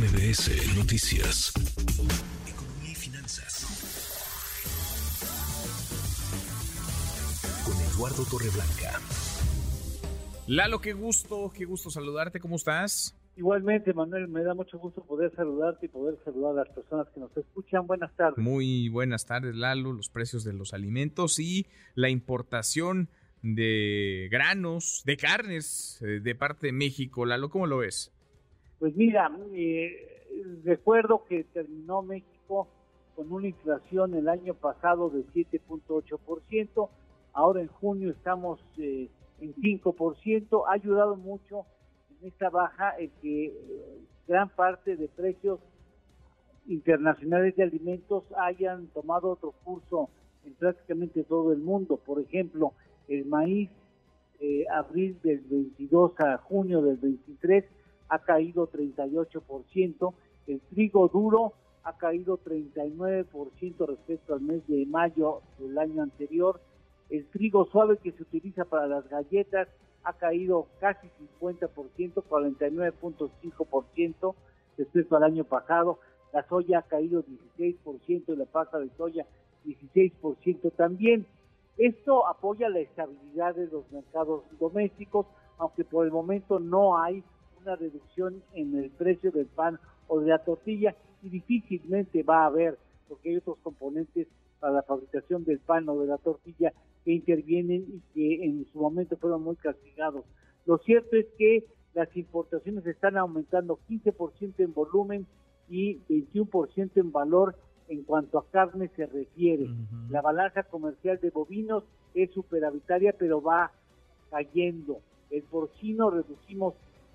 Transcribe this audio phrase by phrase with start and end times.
[0.00, 1.52] MBS Noticias.
[2.48, 3.66] Economía y finanzas.
[7.66, 8.98] Con Eduardo Torreblanca.
[10.46, 13.14] Lalo, qué gusto, qué gusto saludarte, ¿cómo estás?
[13.36, 17.20] Igualmente, Manuel, me da mucho gusto poder saludarte y poder saludar a las personas que
[17.20, 17.86] nos escuchan.
[17.86, 18.38] Buenas tardes.
[18.38, 19.92] Muy buenas tardes, Lalo.
[19.92, 23.10] Los precios de los alimentos y la importación
[23.42, 27.26] de granos, de carnes eh, de parte de México.
[27.26, 28.14] Lalo, ¿cómo lo ves?
[28.80, 30.24] Pues mira, eh,
[30.64, 32.66] recuerdo que terminó México
[33.14, 36.88] con una inflación el año pasado de 7.8%,
[37.34, 39.10] ahora en junio estamos eh,
[39.42, 41.66] en 5%, ha ayudado mucho
[42.22, 43.52] en esta baja el que eh,
[44.26, 45.60] gran parte de precios
[46.66, 50.08] internacionales de alimentos hayan tomado otro curso
[50.46, 51.98] en prácticamente todo el mundo.
[51.98, 52.72] Por ejemplo,
[53.08, 53.68] el maíz,
[54.40, 57.66] eh, abril del 22 a junio del 23,
[58.10, 60.12] ha caído 38%,
[60.48, 66.60] el trigo duro ha caído 39% respecto al mes de mayo del año anterior,
[67.08, 69.68] el trigo suave que se utiliza para las galletas
[70.04, 71.08] ha caído casi
[71.38, 71.68] 50%,
[72.28, 74.34] 49.5%
[74.76, 76.00] respecto al año pasado,
[76.32, 77.22] la soya ha caído
[77.58, 79.26] 16% y la pasta de soya
[79.64, 81.26] 16% también.
[81.76, 85.26] Esto apoya la estabilidad de los mercados domésticos,
[85.58, 87.22] aunque por el momento no hay
[87.62, 92.46] una reducción en el precio del pan o de la tortilla y difícilmente va a
[92.46, 94.26] haber, porque hay otros componentes
[94.58, 96.72] para la fabricación del pan o de la tortilla
[97.04, 100.24] que intervienen y que en su momento fueron muy castigados.
[100.66, 105.26] Lo cierto es que las importaciones están aumentando 15% en volumen
[105.68, 107.56] y 21% en valor
[107.88, 109.68] en cuanto a carne se refiere.
[110.10, 113.72] La balanza comercial de bovinos es superavitaria, pero va
[114.30, 115.00] cayendo.
[115.30, 116.74] El porcino reducimos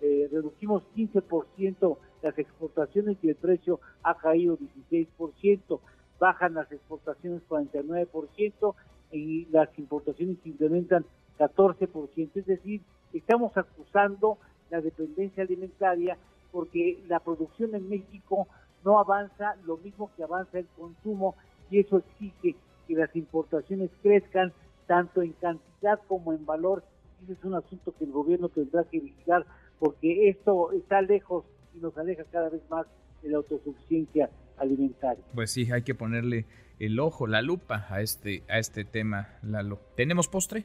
[0.00, 5.80] eh, reducimos 15% las exportaciones y el precio ha caído 16%,
[6.18, 8.74] bajan las exportaciones 49%
[9.12, 11.04] y las importaciones incrementan
[11.38, 12.80] 14%, es decir,
[13.12, 14.38] estamos acusando
[14.70, 16.18] la dependencia alimentaria
[16.50, 18.48] porque la producción en México
[18.84, 21.34] no avanza lo mismo que avanza el consumo
[21.70, 22.56] y eso exige
[22.86, 24.52] que las importaciones crezcan
[24.86, 26.84] tanto en cantidad como en valor.
[27.22, 29.44] Ese es un asunto que el gobierno tendrá que vigilar
[29.78, 31.44] porque esto está lejos
[31.74, 32.86] y nos aleja cada vez más
[33.22, 35.24] de la autosuficiencia alimentaria.
[35.34, 36.46] Pues sí, hay que ponerle
[36.78, 39.78] el ojo, la lupa a este a este tema, Lalo.
[39.96, 40.64] ¿Tenemos postre?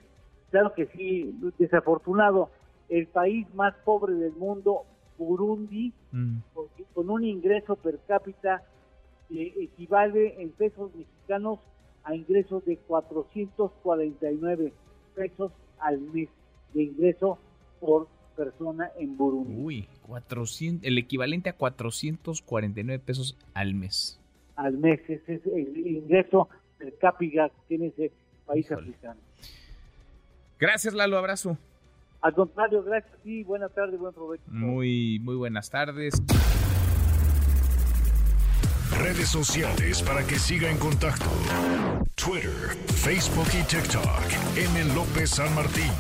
[0.49, 2.49] Claro que sí, desafortunado.
[2.89, 4.83] El país más pobre del mundo,
[5.17, 6.39] Burundi, mm.
[6.93, 8.63] con un ingreso per cápita
[9.29, 11.59] que equivale en pesos mexicanos
[12.03, 14.73] a ingresos de 449
[15.16, 16.29] pesos al mes
[16.73, 17.38] de ingreso
[17.79, 19.53] por persona en Burundi.
[19.56, 24.19] Uy, 400, el equivalente a 449 pesos al mes.
[24.56, 28.12] Al mes, ese es el ingreso per cápita que tiene ese
[28.46, 29.20] país africano.
[30.59, 31.58] Gracias, Lalo, abrazo.
[32.22, 34.44] Al contrario, gracias y buenas tardes, buen provecho.
[34.47, 36.22] Muy, muy buenas tardes.
[39.00, 41.25] Redes sociales para que siga en contacto:
[42.16, 42.52] Twitter,
[42.86, 44.06] Facebook y TikTok.
[44.56, 44.94] M.
[44.94, 45.91] López San Martín.